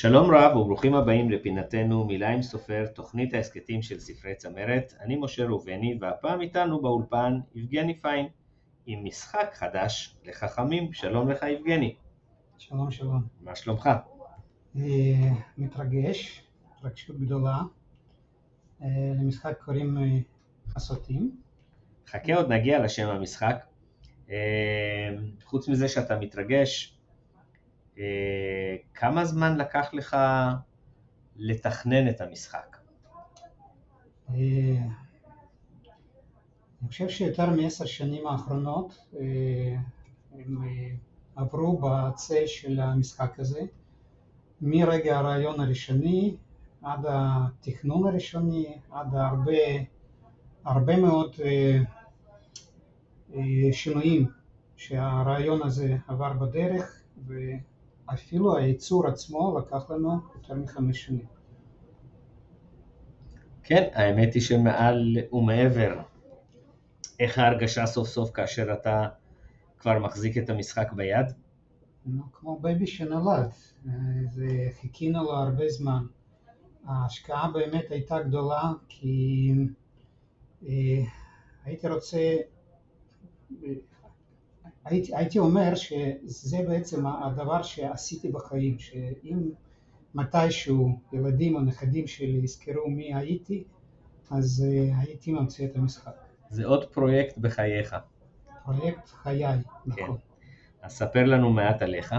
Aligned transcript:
שלום 0.00 0.30
רב 0.30 0.56
וברוכים 0.56 0.94
הבאים 0.94 1.30
לפינתנו 1.30 2.04
מילה 2.04 2.28
עם 2.28 2.42
סופר, 2.42 2.86
תוכנית 2.94 3.34
ההסכתים 3.34 3.82
של 3.82 4.00
ספרי 4.00 4.34
צמרת. 4.34 4.94
אני 5.00 5.16
משה 5.16 5.44
ראובני 5.44 5.98
והפעם 6.00 6.40
איתנו 6.40 6.82
באולפן 6.82 7.40
יבגני 7.54 8.00
פיין 8.00 8.26
עם 8.86 9.04
משחק 9.04 9.50
חדש 9.54 10.16
לחכמים. 10.24 10.92
שלום 10.92 11.30
לך 11.30 11.42
יבגני. 11.42 11.94
שלום 12.58 12.90
שלום. 12.90 13.22
מה 13.40 13.54
שלומך? 13.54 13.88
אה, 14.76 14.82
מתרגש, 15.58 16.42
התרגשות 16.76 17.20
גדולה. 17.20 17.58
אה, 18.82 18.88
למשחק 19.20 19.58
קוראים 19.64 19.98
אה, 19.98 20.18
הסוטים. 20.76 21.36
חכה 22.06 22.34
עוד 22.34 22.52
נגיע 22.52 22.84
לשם 22.84 23.08
המשחק. 23.08 23.66
חוץ 25.44 25.68
מזה 25.68 25.88
שאתה 25.88 26.18
מתרגש, 26.18 26.99
כמה 28.94 29.24
זמן 29.24 29.56
לקח 29.56 29.90
לך 29.92 30.16
לתכנן 31.36 32.08
את 32.08 32.20
המשחק? 32.20 32.76
אני 34.28 34.78
חושב 36.86 37.08
שיותר 37.08 37.50
מעשר 37.50 37.86
שנים 37.86 38.26
האחרונות 38.26 38.98
הם 40.32 40.56
עברו 41.36 41.78
בצל 41.78 42.46
של 42.46 42.80
המשחק 42.80 43.40
הזה, 43.40 43.60
מרגע 44.60 45.18
הרעיון 45.18 45.60
הראשוני 45.60 46.36
עד 46.82 47.04
התכנון 47.08 48.06
הראשוני, 48.06 48.78
עד 48.90 49.14
הרבה, 49.14 49.52
הרבה 50.64 50.96
מאוד 50.96 51.34
אה, 51.44 51.78
אה, 53.34 53.72
שינויים 53.72 54.26
שהרעיון 54.76 55.62
הזה 55.62 55.96
עבר 56.08 56.32
בדרך 56.32 57.02
ואפילו 58.10 58.56
הייצור 58.56 59.06
עצמו 59.06 59.58
לקח 59.58 59.90
לנו 59.90 60.10
יותר 60.34 60.54
מחמש 60.54 61.04
שנים. 61.04 61.26
כן, 63.62 63.88
האמת 63.92 64.34
היא 64.34 64.42
שמעל 64.42 65.16
ומעבר, 65.32 66.00
איך 67.20 67.38
ההרגשה 67.38 67.86
סוף 67.86 68.08
סוף 68.08 68.30
כאשר 68.30 68.72
אתה 68.72 69.08
כבר 69.78 69.98
מחזיק 69.98 70.38
את 70.38 70.50
המשחק 70.50 70.92
ביד? 70.92 71.26
כמו 72.32 72.58
baby 72.60 72.86
שנולד, 72.86 73.50
זה 74.30 74.68
חיכינו 74.80 75.22
לו 75.22 75.32
הרבה 75.32 75.68
זמן. 75.68 76.06
ההשקעה 76.84 77.50
באמת 77.50 77.90
הייתה 77.90 78.22
גדולה 78.22 78.72
כי 78.88 79.52
אה, 80.62 81.02
הייתי 81.64 81.88
רוצה, 81.88 82.36
הייתי, 84.84 85.16
הייתי 85.16 85.38
אומר 85.38 85.74
שזה 85.74 86.58
בעצם 86.68 87.06
הדבר 87.06 87.62
שעשיתי 87.62 88.28
בחיים, 88.28 88.78
שאם 88.78 89.50
מתישהו 90.14 90.98
ילדים 91.12 91.54
או 91.54 91.60
נכדים 91.60 92.06
שלי 92.06 92.40
יזכרו 92.42 92.90
מי 92.90 93.14
הייתי, 93.14 93.64
אז 94.30 94.66
אה, 94.68 94.98
הייתי 94.98 95.32
ממציא 95.32 95.66
את 95.66 95.76
המשחק. 95.76 96.12
זה 96.50 96.66
עוד 96.66 96.84
פרויקט 96.84 97.38
בחייך. 97.38 97.96
פרויקט 98.64 99.08
חיי, 99.08 99.44
נכון. 99.86 100.06
כן. 100.06 100.12
אז 100.82 100.92
ספר 100.92 101.24
לנו 101.24 101.50
מעט 101.50 101.82
עליך. 101.82 102.14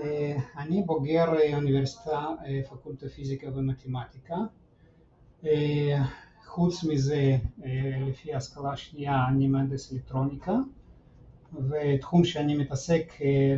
אה, 0.00 0.36
אני 0.58 0.82
בוגר 0.82 1.24
אוניברסיטה, 1.54 2.26
אה, 2.46 2.60
פקולטה 2.70 3.08
פיזיקה 3.08 3.46
ומתמטיקה. 3.54 4.34
חוץ 6.46 6.84
מזה, 6.84 7.36
לפי 8.06 8.34
השכלה 8.34 8.72
השנייה, 8.72 9.26
אני 9.28 9.48
מהנדס 9.48 9.92
אלקטרוניקה, 9.92 10.52
ותחום 11.54 12.24
שאני 12.24 12.56
מתעסק 12.56 13.12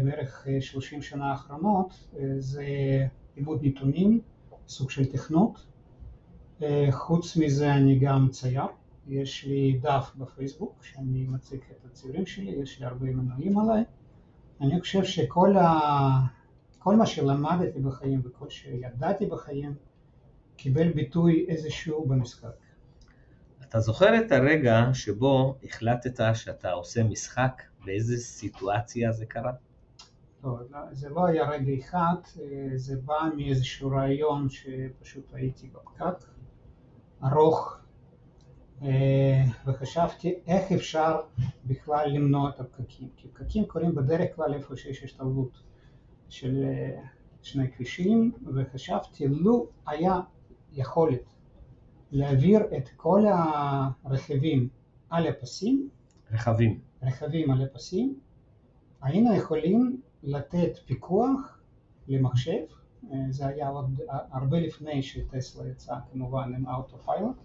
בערך 0.04 0.46
30 0.60 1.02
שנה 1.02 1.30
האחרונות 1.30 2.08
זה 2.38 2.66
עיבוד 3.34 3.58
נתונים, 3.62 4.20
סוג 4.68 4.90
של 4.90 5.12
תכנות. 5.12 5.66
חוץ 6.90 7.36
מזה 7.36 7.74
אני 7.74 7.98
גם 7.98 8.28
צייר, 8.30 8.66
יש 9.08 9.44
לי 9.44 9.78
דף 9.82 10.12
בפייסבוק 10.16 10.84
שאני 10.84 11.26
מציג 11.28 11.60
את 11.70 11.84
הציורים 11.84 12.26
שלי, 12.26 12.50
יש 12.50 12.80
לי 12.80 12.86
הרבה 12.86 13.06
מנויים 13.06 13.58
עליי. 13.58 13.84
אני 14.60 14.80
חושב 14.80 15.04
שכל 15.04 15.56
ה... 15.56 15.78
כל 16.78 16.96
מה 16.96 17.06
שלמדתי 17.06 17.80
בחיים 17.80 18.20
וכל 18.24 18.50
שידעתי 18.50 19.26
בחיים 19.26 19.74
קיבל 20.56 20.92
ביטוי 20.92 21.46
איזשהו 21.48 22.06
במשחק. 22.06 22.67
אתה 23.68 23.80
זוכר 23.80 24.20
את 24.20 24.32
הרגע 24.32 24.90
שבו 24.92 25.58
החלטת 25.64 26.20
שאתה 26.34 26.70
עושה 26.70 27.04
משחק? 27.04 27.62
באיזה 27.84 28.16
סיטואציה 28.16 29.12
זה 29.12 29.26
קרה? 29.26 29.52
לא, 30.44 30.58
לא, 30.70 30.78
זה 30.92 31.08
לא 31.08 31.26
היה 31.26 31.50
רגע 31.50 31.72
אחד, 31.78 32.14
זה 32.76 32.96
בא 33.04 33.28
מאיזשהו 33.36 33.90
רעיון 33.90 34.48
שפשוט 34.48 35.34
הייתי 35.34 35.68
בפקק 35.68 36.28
ארוך 37.24 37.78
אה, 38.82 39.44
וחשבתי 39.66 40.34
איך 40.46 40.72
אפשר 40.72 41.20
בכלל 41.64 42.10
למנוע 42.10 42.50
את 42.50 42.60
הפקקים, 42.60 43.08
כי 43.16 43.28
פקקים 43.28 43.64
קורים 43.64 43.94
בדרך 43.94 44.36
כלל 44.36 44.54
איפה 44.54 44.76
שיש 44.76 45.02
השתלבות 45.02 45.62
של 46.28 46.64
אה, 46.64 47.02
שני 47.42 47.72
כבישים, 47.72 48.32
וחשבתי 48.54 49.28
לו 49.28 49.66
היה 49.86 50.20
יכולת 50.72 51.34
להעביר 52.12 52.60
את 52.76 52.88
כל 52.96 53.24
הרכיבים 54.04 54.68
על 55.10 55.26
הפסים, 55.26 55.88
רכבים, 56.32 56.80
רכבים 57.02 57.50
על 57.50 57.62
הפסים, 57.62 58.18
היינו 59.02 59.34
יכולים 59.34 60.00
לתת 60.22 60.78
פיקוח 60.86 61.58
למחשב, 62.08 62.62
אה, 63.12 63.18
זה 63.30 63.46
היה 63.46 63.68
עוד 63.68 64.00
הרבה 64.08 64.60
לפני 64.60 65.02
שטסלה 65.02 65.68
יצאה 65.68 65.98
כמובן 66.12 66.54
עם 66.54 66.66
אוטו 66.66 66.98
פיילוט, 66.98 67.36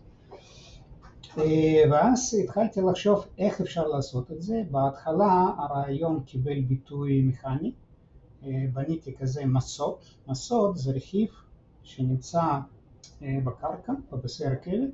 אה, 1.37 1.83
ואז 1.91 2.35
התחלתי 2.43 2.81
לחשוב 2.81 3.25
איך 3.37 3.61
אפשר 3.61 3.87
לעשות 3.87 4.31
את 4.31 4.41
זה. 4.41 4.63
בהתחלה 4.71 5.53
הרעיון 5.57 6.23
קיבל 6.23 6.61
ביטוי 6.61 7.21
מכני, 7.21 7.71
אה, 8.43 8.65
בניתי 8.73 9.15
כזה 9.17 9.45
מסות, 9.45 10.05
מסות 10.27 10.77
זה 10.77 10.91
רכיב 10.91 11.29
שנמצא 11.83 12.59
בקרקע, 13.21 13.93
בבסי 14.11 14.45
רכבת, 14.45 14.89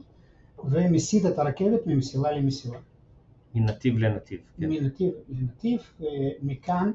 ומסיט 0.63 1.25
את 1.25 1.39
הרכבת 1.39 1.87
ממסילה 1.87 2.31
למסילה. 2.31 2.79
מנתיב 3.55 3.97
לנתיב. 3.97 4.39
כן. 4.59 4.69
מנתיב 4.69 5.11
לנתיב, 5.29 5.81
ומכאן 5.99 6.91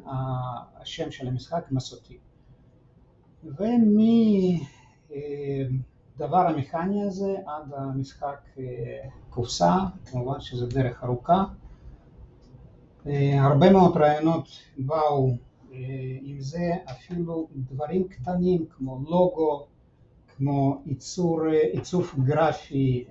השם 0.76 1.10
של 1.10 1.28
המשחק 1.28 1.64
מסותי. 1.70 2.18
ומ... 3.44 3.98
הדבר 6.16 6.46
המכני 6.46 7.02
הזה 7.02 7.36
עד 7.46 7.72
המשחק 7.76 8.40
אה, 8.58 8.64
קופסה, 9.30 9.74
כמובן 10.06 10.40
שזו 10.40 10.66
דרך 10.66 11.04
ארוכה. 11.04 11.44
אה, 13.06 13.44
הרבה 13.44 13.72
מאוד 13.72 13.96
רעיונות 13.96 14.48
באו 14.78 15.30
אה, 15.72 15.78
עם 16.22 16.40
זה, 16.40 16.72
אפילו 16.90 17.48
דברים 17.54 18.08
קטנים 18.08 18.66
כמו 18.70 18.98
לוגו, 19.08 19.66
כמו 20.36 20.82
עיצור, 20.86 21.40
עיצוב 21.72 22.14
גרפי, 22.24 23.04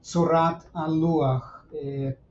צורת 0.00 0.64
הלוח, 0.74 1.64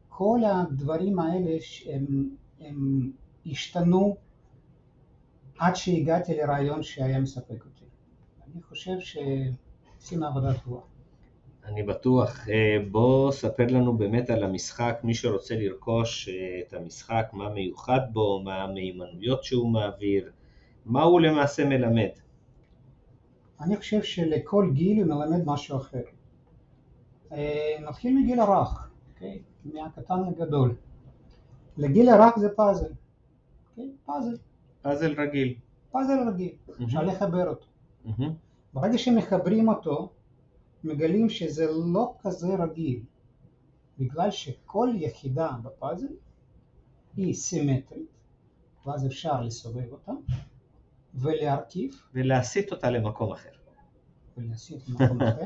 כל 0.10 0.40
הדברים 0.46 1.20
האלה 1.20 1.58
הם, 1.94 2.30
הם 2.60 3.12
השתנו 3.46 4.16
עד 5.60 5.76
שהגעתי 5.76 6.36
לרעיון 6.36 6.84
שהיה 6.84 7.20
מספק 7.20 7.66
אותי. 7.66 7.86
אני 8.54 8.62
חושב 8.62 8.98
שעושים 9.00 10.24
עבודה 10.24 10.54
טובה. 10.54 10.80
אני 11.66 11.84
בטוח. 11.84 12.50
אה, 12.50 12.78
בוא 12.92 13.32
ספר 13.32 13.66
לנו 13.68 13.98
באמת 13.98 14.30
על 14.30 14.44
המשחק, 14.44 15.00
מי 15.04 15.14
שרוצה 15.14 15.56
לרכוש 15.56 16.30
אה, 16.30 16.60
את 16.68 16.74
המשחק, 16.74 17.30
מה 17.34 17.50
מיוחד 17.50 18.00
בו, 18.14 18.42
מה 18.44 18.64
המיומנויות 18.64 19.44
שהוא 19.44 19.70
מעביר, 19.70 20.32
מה 20.86 21.04
הוא 21.04 21.22
למעשה 21.22 21.66
מלמד. 21.66 22.10
אני 23.62 23.78
חושב 23.78 24.04
שלכל 24.04 24.70
גיל 24.74 25.04
הוא 25.04 25.16
מלמד 25.16 25.46
משהו 25.46 25.78
אחר. 25.78 26.02
אה, 27.32 27.78
נתחיל 27.90 28.18
מגיל 28.18 28.40
הרך, 28.40 28.88
okay? 28.88 29.14
אוקיי? 29.14 29.42
מהקטן 29.66 30.24
לגדול. 30.30 30.76
לגיל 31.78 32.10
הרך 32.10 32.40
זה 32.40 32.50
פאזל, 32.56 32.86
okay? 32.86 32.92
אוקיי? 33.70 33.92
פאזל. 34.06 34.38
פאזל 34.82 35.22
רגיל. 35.22 35.56
פאזל 35.92 36.30
רגיל, 36.30 36.56
אפשר 36.84 37.04
לחבר 37.04 37.50
אותו. 37.50 37.66
ברגע 38.74 38.98
שמחברים 38.98 39.70
אותו, 39.70 40.10
מגלים 40.84 41.30
שזה 41.30 41.66
לא 41.72 42.16
כזה 42.22 42.56
רגיל, 42.56 43.00
בגלל 44.00 44.32
שכל 44.32 44.90
יחידה 44.96 45.52
בפאזל 45.64 46.14
היא 47.18 47.34
סימטרית, 47.34 48.08
ואז 48.86 49.06
אפשר 49.06 49.42
לסובב 49.42 49.92
אותה 49.92 50.12
ולהרכיב. 51.18 52.02
ולהסיט 52.14 52.72
אותה 52.72 52.90
למקום 52.90 53.32
אחר. 53.32 53.50
ולהסיט 54.38 54.90
למקום 54.90 55.22
אחר. 55.22 55.42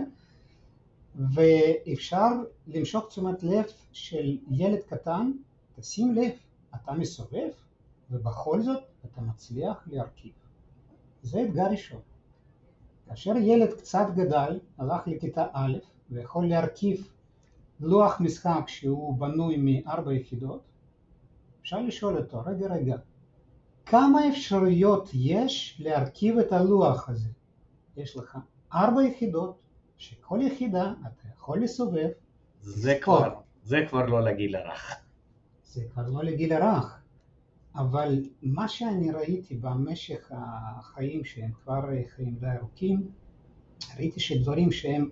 ואפשר 1.33 2.27
למשוך 2.67 3.07
תשומת 3.07 3.43
לב 3.43 3.65
של 3.91 4.37
ילד 4.51 4.79
קטן, 4.89 5.31
תשים 5.75 6.15
לב, 6.15 6.31
אתה 6.75 6.93
מסובב 6.93 7.49
ובכל 8.11 8.61
זאת 8.61 8.83
אתה 9.05 9.21
מצליח 9.21 9.87
להרכיב. 9.91 10.31
זה 11.23 11.43
אתגר 11.43 11.65
ראשון. 11.71 12.01
כאשר 13.07 13.37
ילד 13.37 13.73
קצת 13.73 14.05
גדל, 14.15 14.59
הלך 14.77 15.07
לכיתה 15.07 15.45
א' 15.53 15.77
ויכול 16.09 16.47
להרכיב 16.47 17.07
לוח 17.79 18.21
משחק 18.21 18.63
שהוא 18.67 19.17
בנוי 19.17 19.57
מארבע 19.57 20.13
יחידות, 20.13 20.61
אפשר 21.61 21.81
לשאול 21.81 22.17
אותו, 22.17 22.41
רגע 22.45 22.73
רגע, 22.73 22.95
כמה 23.85 24.29
אפשרויות 24.29 25.09
יש 25.13 25.81
להרכיב 25.83 26.37
את 26.37 26.51
הלוח 26.51 27.09
הזה? 27.09 27.29
יש 27.97 28.17
לך 28.17 28.37
ארבע 28.73 29.03
יחידות, 29.03 29.59
שכל 29.97 30.39
יחידה 30.41 30.93
אתה 31.01 31.27
יכול 31.35 31.63
לסובב. 31.63 32.09
זה 32.61 32.97
כבר, 33.01 33.33
זה 33.63 33.77
כבר 33.89 34.05
לא 34.05 34.21
לגיל 34.21 34.55
הרך. 34.55 34.95
זה 35.65 35.83
כבר 35.93 36.09
לא 36.09 36.23
לגיל 36.23 36.53
הרך, 36.53 36.99
אבל 37.75 38.23
מה 38.41 38.67
שאני 38.67 39.11
ראיתי 39.11 39.57
במשך 39.57 40.31
החיים 40.31 41.25
שהם 41.25 41.51
כבר 41.63 41.81
חיים 42.15 42.35
די 42.35 42.47
ארוכים, 42.59 43.11
ראיתי 43.97 44.19
שדברים 44.19 44.71
שהם 44.71 45.09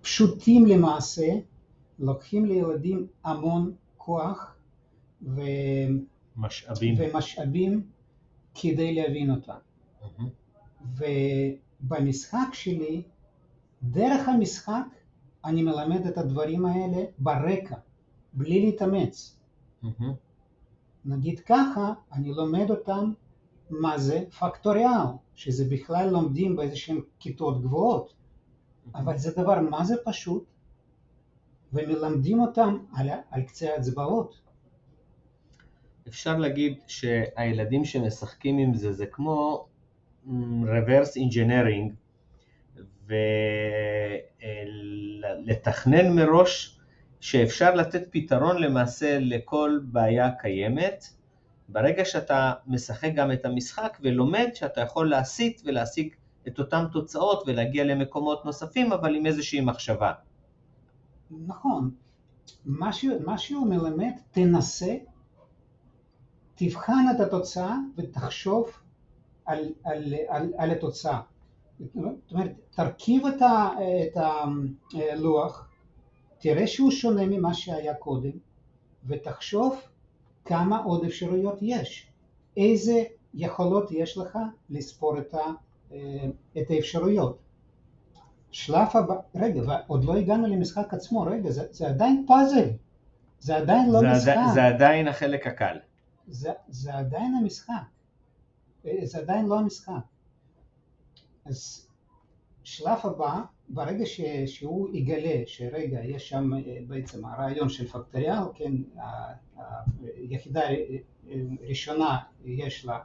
פשוטים 0.00 0.66
למעשה, 0.66 1.28
לוקחים 1.98 2.44
לילדים 2.44 3.06
המון 3.24 3.74
כוח 3.96 4.56
ו... 5.22 5.40
משאבים. 6.36 6.94
ומשאבים 6.98 7.86
כדי 8.60 8.94
להבין 8.94 9.30
אותם. 9.30 9.54
Mm-hmm. 10.02 10.22
ובמשחק 11.82 12.48
שלי, 12.52 13.02
דרך 13.82 14.28
המשחק 14.28 14.84
אני 15.44 15.62
מלמד 15.62 16.06
את 16.06 16.18
הדברים 16.18 16.66
האלה 16.66 17.04
ברקע, 17.18 17.76
בלי 18.32 18.60
להתאמץ. 18.60 19.36
Mm-hmm. 19.84 20.04
נגיד 21.04 21.40
ככה, 21.40 21.92
אני 22.12 22.32
לומד 22.32 22.70
אותם 22.70 23.12
מה 23.70 23.98
זה 23.98 24.24
פקטוריאל, 24.38 25.06
שזה 25.34 25.64
בכלל 25.70 26.10
לומדים 26.10 26.56
באיזשהן 26.56 27.00
כיתות 27.18 27.62
גבוהות, 27.62 28.08
mm-hmm. 28.08 28.98
אבל 28.98 29.18
זה 29.18 29.30
דבר 29.42 29.60
מה 29.60 29.84
זה 29.84 29.94
פשוט, 30.04 30.44
ומלמדים 31.72 32.40
אותם 32.40 32.78
על, 32.92 33.08
על 33.30 33.42
קצה 33.42 33.74
האצבעות. 33.74 34.45
אפשר 36.08 36.38
להגיד 36.38 36.78
שהילדים 36.86 37.84
שמשחקים 37.84 38.58
עם 38.58 38.74
זה 38.74 38.92
זה 38.92 39.06
כמו 39.06 39.66
mm, 40.26 40.30
reverse 40.64 41.16
engineering 41.16 41.92
ולתכנן 45.46 46.16
מראש 46.16 46.78
שאפשר 47.20 47.74
לתת 47.74 48.08
פתרון 48.10 48.62
למעשה 48.62 49.18
לכל 49.20 49.78
בעיה 49.82 50.30
קיימת 50.40 51.04
ברגע 51.68 52.04
שאתה 52.04 52.52
משחק 52.66 53.10
גם 53.14 53.32
את 53.32 53.44
המשחק 53.44 53.98
ולומד 54.00 54.48
שאתה 54.54 54.80
יכול 54.80 55.10
להסיט 55.10 55.62
ולהשיג 55.64 56.14
את 56.48 56.58
אותן 56.58 56.84
תוצאות 56.92 57.42
ולהגיע 57.46 57.84
למקומות 57.84 58.44
נוספים 58.44 58.92
אבל 58.92 59.14
עם 59.14 59.26
איזושהי 59.26 59.60
מחשבה. 59.60 60.12
נכון, 61.46 61.90
מה 62.64 63.38
שהוא 63.38 63.66
מלמד 63.66 64.12
תנסה 64.30 64.94
תבחן 66.56 67.04
את 67.16 67.20
התוצאה 67.20 67.76
ותחשוב 67.96 68.70
על, 69.44 69.72
על, 69.84 70.14
על, 70.28 70.52
על 70.58 70.70
התוצאה. 70.70 71.20
זאת 71.78 72.32
אומרת, 72.32 72.52
תרכיב 72.70 73.26
את, 73.26 73.42
ה, 73.42 73.70
את 74.06 74.16
הלוח, 74.94 75.68
תראה 76.38 76.66
שהוא 76.66 76.90
שונה 76.90 77.26
ממה 77.26 77.54
שהיה 77.54 77.94
קודם, 77.94 78.30
ותחשוב 79.06 79.80
כמה 80.44 80.78
עוד 80.78 81.04
אפשרויות 81.04 81.58
יש. 81.62 82.06
איזה 82.56 83.02
יכולות 83.34 83.90
יש 83.90 84.18
לך 84.18 84.38
לספור 84.70 85.18
את, 85.18 85.34
ה, 85.34 85.44
את 86.58 86.70
האפשרויות. 86.70 87.38
שלב 88.50 88.88
הבא, 88.94 89.14
רגע, 89.34 89.60
עוד 89.86 90.04
לא 90.04 90.16
הגענו 90.16 90.46
למשחק 90.46 90.94
עצמו, 90.94 91.22
רגע, 91.22 91.50
זה, 91.50 91.66
זה 91.70 91.88
עדיין 91.88 92.24
פאזל, 92.28 92.68
זה 93.40 93.56
עדיין 93.56 93.90
לא 93.90 94.00
זה 94.00 94.06
משחק. 94.06 94.28
עדי, 94.28 94.52
זה 94.54 94.64
עדיין 94.64 95.08
החלק 95.08 95.46
הקל. 95.46 95.78
זה, 96.26 96.50
זה 96.68 96.94
עדיין 96.94 97.34
המשחק, 97.34 97.72
אה, 98.86 98.98
זה 99.02 99.18
עדיין 99.18 99.46
לא 99.46 99.58
המשחק. 99.58 99.92
אז 101.44 101.86
שלב 102.64 102.98
הבא, 103.04 103.40
ברגע 103.68 104.06
ש, 104.06 104.20
שהוא 104.46 104.88
יגלה 104.92 105.42
שרגע, 105.46 106.04
יש 106.04 106.28
שם 106.28 106.54
אה, 106.54 106.78
בעצם 106.86 107.24
הרעיון 107.24 107.68
של 107.68 107.88
פקטוריאל, 107.88 108.42
כן, 108.54 108.72
היחידה 110.00 110.60
ראשונה 111.68 112.18
יש 112.44 112.84
לה 112.84 112.98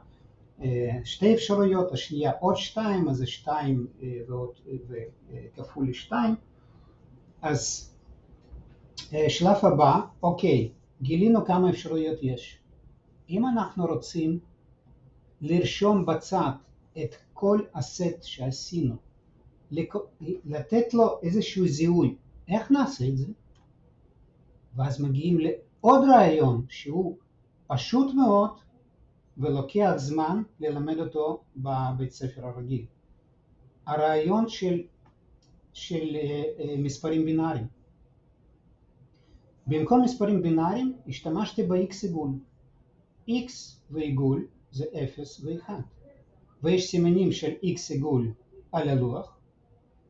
אה, 0.62 0.98
שתי 1.04 1.34
אפשרויות, 1.34 1.92
השנייה 1.92 2.32
עוד 2.40 2.56
שתיים, 2.56 3.08
אז 3.08 3.16
זה 3.16 3.26
שתיים 3.26 3.86
ועוד 4.28 4.50
כפול 5.54 5.92
שתיים, 5.92 6.34
אז 7.42 7.92
שלב 9.28 9.56
הבא, 9.62 10.00
אוקיי, 10.22 10.72
גילינו 11.02 11.44
כמה 11.44 11.70
אפשרויות 11.70 12.18
יש. 12.22 12.61
אם 13.30 13.46
אנחנו 13.46 13.86
רוצים 13.86 14.38
לרשום 15.40 16.06
בצד 16.06 16.50
את 17.02 17.14
כל 17.32 17.60
הסט 17.74 18.22
שעשינו, 18.22 18.96
לתת 20.44 20.94
לו 20.94 21.18
איזשהו 21.22 21.68
זיהוי, 21.68 22.16
איך 22.48 22.70
נעשה 22.70 23.08
את 23.08 23.16
זה? 23.16 23.26
ואז 24.76 25.00
מגיעים 25.00 25.38
לעוד 25.38 26.08
רעיון 26.08 26.66
שהוא 26.68 27.16
פשוט 27.66 28.14
מאוד 28.14 28.50
ולוקח 29.38 29.92
זמן 29.96 30.42
ללמד 30.60 30.98
אותו 30.98 31.42
בבית 31.56 32.12
ספר 32.12 32.46
הרגיל. 32.46 32.86
הרעיון 33.86 34.48
של, 34.48 34.82
של 35.72 36.16
אה, 36.16 36.42
אה, 36.58 36.74
מספרים 36.78 37.24
בינאריים. 37.24 37.66
במקום 39.66 40.02
מספרים 40.02 40.42
בינאריים 40.42 40.96
השתמשתי 41.08 41.62
ב-x 41.62 41.94
עיגול. 42.02 42.30
X 43.28 43.52
ועיגול 43.90 44.46
זה 44.72 44.84
0 45.04 45.40
ו-1 45.44 45.72
ויש 46.62 46.90
סימנים 46.90 47.32
של 47.32 47.52
x 47.62 47.92
עיגול 47.92 48.32
על 48.72 48.88
הלוח 48.88 49.36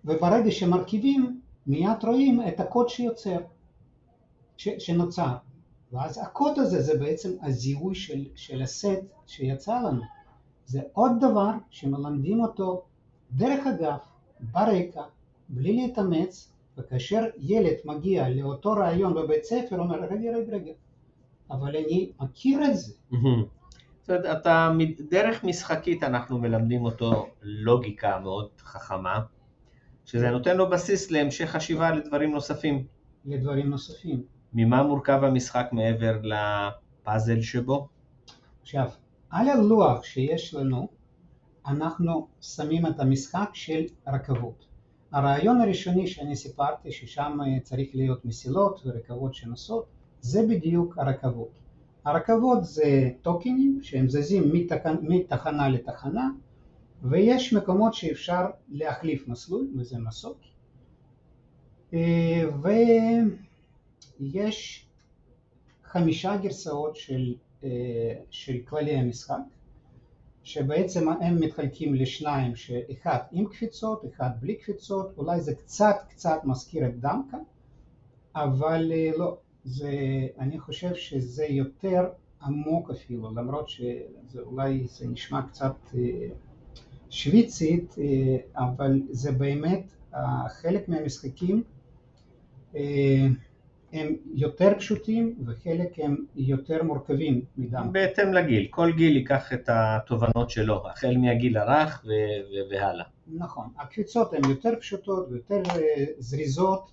וברגע 0.05 0.51
שמרכיבים 0.51 1.41
מיד 1.67 2.05
רואים 2.05 2.41
את 2.49 2.61
הקוד 2.61 2.89
שיוצר, 2.89 3.39
ש, 4.57 4.69
שנוצר. 4.79 5.35
ואז 5.93 6.19
הקוד 6.23 6.59
הזה 6.59 6.83
זה 6.83 6.99
בעצם 6.99 7.31
הזיהוי 7.43 7.95
של, 7.95 8.25
של 8.35 8.63
הסט 8.63 9.03
שיצא 9.27 9.79
לנו. 9.79 10.03
זה 10.67 10.81
עוד 10.93 11.13
דבר 11.21 11.51
שמלמדים 11.71 12.41
אותו 12.41 12.83
דרך 13.33 13.67
אגב, 13.67 13.99
ברקע, 14.41 15.03
בלי 15.49 15.73
להתאמץ 15.73 16.53
וכאשר 16.79 17.25
ילד 17.39 17.77
מגיע 17.85 18.29
לאותו 18.29 18.73
רעיון 18.73 19.15
בבית 19.15 19.45
ספר 19.45 19.81
אומר 19.81 20.01
רגע 20.03 20.31
רגע 20.31 20.57
רגע 20.57 20.73
אבל 21.51 21.77
אני 21.77 22.13
מכיר 22.21 22.65
את 22.65 22.77
זה. 22.77 22.93
זאת 24.01 24.11
אומרת, 24.11 24.25
אתה, 24.41 24.71
דרך 25.11 25.45
משחקית 25.45 26.03
אנחנו 26.03 26.39
מלמדים 26.39 26.85
אותו 26.85 27.29
לוגיקה 27.43 28.19
מאוד 28.19 28.49
חכמה, 28.59 29.21
שזה 30.05 30.31
נותן 30.31 30.57
לו 30.57 30.71
בסיס 30.71 31.11
להמשך 31.11 31.45
חשיבה 31.45 31.91
לדברים 31.91 32.33
נוספים. 32.33 32.87
לדברים 33.25 33.71
נוספים. 33.71 34.23
ממה 34.53 34.83
מורכב 34.83 35.21
המשחק 35.25 35.69
מעבר 35.73 36.21
לפאזל 36.23 37.41
שבו? 37.41 37.89
עכשיו, 38.63 38.89
על 39.31 39.49
הלוח 39.49 40.05
שיש 40.05 40.55
לנו, 40.55 40.89
אנחנו 41.67 42.29
שמים 42.41 42.87
את 42.87 43.01
המשחק 43.01 43.51
של 43.53 43.83
רכבות. 44.09 44.67
הרעיון 45.13 45.61
הראשוני 45.61 46.07
שאני 46.07 46.37
סיפרתי, 46.37 46.93
ששם 46.93 47.39
צריך 47.63 47.91
להיות 47.95 48.25
מסילות 48.25 48.81
ורכבות 48.85 49.35
שנוסעות, 49.35 49.87
זה 50.23 50.47
בדיוק 50.49 50.99
הרכבות. 50.99 51.51
הרכבות 52.05 52.65
זה 52.65 53.11
טוקנים 53.23 53.79
שהם 53.83 54.09
זזים 54.09 54.53
מתחנה, 54.53 55.01
מתחנה 55.03 55.69
לתחנה 55.69 56.31
ויש 57.03 57.53
מקומות 57.53 57.95
שאפשר 57.95 58.47
להחליף 58.69 59.29
מסלול 59.29 59.69
וזה 59.77 59.99
מסוק. 59.99 60.39
אה, 61.95 62.45
ויש 64.21 64.87
חמישה 65.85 66.37
גרסאות 66.37 66.97
של, 66.97 67.35
אה, 67.65 68.15
של 68.31 68.59
כללי 68.65 68.97
המשחק 68.97 69.43
שבעצם 70.43 71.09
הם 71.09 71.41
מתחלקים 71.41 71.95
לשניים 71.95 72.57
שאחד 72.57 73.19
עם 73.33 73.47
קפיצות, 73.47 74.05
אחד 74.05 74.31
בלי 74.41 74.55
קפיצות, 74.55 75.15
אולי 75.19 75.41
זה 75.41 75.55
קצת 75.55 75.97
קצת 76.09 76.41
מזכיר 76.45 76.87
את 76.87 77.01
דמקה 77.01 77.39
אבל 78.35 78.93
אה, 78.93 79.11
לא, 79.17 79.37
זה, 79.65 79.91
אני 80.39 80.59
חושב 80.59 80.95
שזה 80.95 81.45
יותר 81.45 82.09
עמוק 82.43 82.91
אפילו, 82.91 83.35
למרות 83.35 83.69
שאולי 83.69 84.87
זה 84.87 85.09
נשמע 85.09 85.43
קצת 85.43 85.75
אה, 85.95 86.01
שוויצית, 87.11 87.95
אה, 87.99 88.37
אבל 88.55 89.01
זה 89.11 89.33
באמת 89.33 89.85
חלק 90.49 90.89
מהמשחקים 90.89 91.63
הם 93.93 94.17
יותר 94.35 94.73
פשוטים 94.79 95.35
וחלק 95.47 95.99
הם 95.99 96.25
יותר 96.37 96.83
מורכבים 96.83 97.41
מדם. 97.57 97.89
בהתאם 97.93 98.33
לגיל, 98.33 98.67
כל 98.71 98.93
גיל 98.97 99.17
ייקח 99.17 99.53
את 99.53 99.69
התובנות 99.69 100.51
שלו, 100.51 100.89
החל 100.89 101.17
מהגיל 101.17 101.57
הרך 101.57 102.05
והלאה. 102.71 103.05
נכון, 103.27 103.69
הקפיצות 103.79 104.33
הן 104.33 104.51
יותר 104.51 104.71
פשוטות 104.81 105.29
ויותר 105.31 105.63
זריזות, 106.19 106.91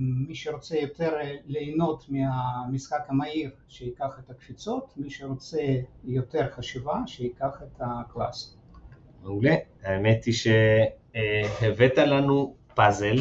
מי 0.00 0.34
שרוצה 0.34 0.76
יותר 0.76 1.12
ליהנות 1.46 2.06
מהמשחק 2.08 3.00
המהיר 3.08 3.50
שיקח 3.68 4.18
את 4.24 4.30
הקפיצות, 4.30 4.94
מי 4.96 5.10
שרוצה 5.10 5.62
יותר 6.04 6.50
חשיבה 6.50 7.00
שיקח 7.06 7.62
את 7.62 7.80
הקלאס. 7.80 8.56
מעולה, 9.22 9.54
האמת 9.82 10.24
היא 10.24 10.34
שהבאת 10.34 11.98
לנו 11.98 12.54
פאזל 12.74 13.16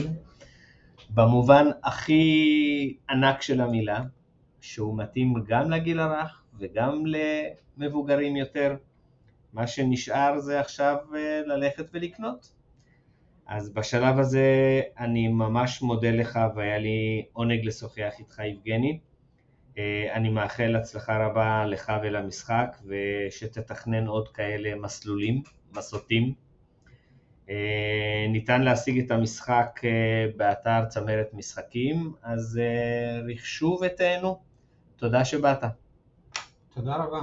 במובן 1.10 1.66
הכי 1.84 2.98
ענק 3.10 3.42
של 3.42 3.62
המילה, 3.62 4.02
שהוא 4.62 4.98
מתאים 4.98 5.34
גם 5.48 5.72
לגיל 5.72 6.00
הרך 6.00 6.44
וגם 6.60 7.04
למבוגרים 7.78 8.36
יותר. 8.36 8.76
מה 9.54 9.68
שנשאר 9.68 10.40
זה 10.40 10.60
עכשיו 10.60 10.98
ללכת 11.46 11.86
ולקנות. 11.94 12.52
אז 13.48 13.74
בשלב 13.74 14.20
הזה 14.20 14.82
אני 15.00 15.28
ממש 15.28 15.82
מודה 15.82 16.12
לך 16.12 16.40
והיה 16.56 16.78
לי 16.78 17.26
עונג 17.34 17.66
לשוחח 17.66 18.14
איתך 18.20 18.40
יבגני. 18.40 19.00
אני 20.14 20.30
מאחל 20.30 20.76
הצלחה 20.76 21.26
רבה 21.26 21.66
לך 21.66 21.94
ולמשחק 22.04 22.78
ושתתכנן 22.86 24.08
עוד 24.08 24.28
כאלה 24.28 24.76
מסלולים, 24.76 25.42
מסותים. 25.76 26.34
ניתן 28.30 28.62
להשיג 28.62 29.06
את 29.06 29.12
המשחק 29.12 29.80
באתר 30.38 30.86
צמרת 30.86 31.34
משחקים, 31.34 32.14
אז 32.24 32.60
רכשו 33.28 33.80
ותהנו. 33.82 34.42
תודה 34.96 35.26
שבאת. 35.26 35.64
תודה 36.76 36.96
רבה. 36.96 37.20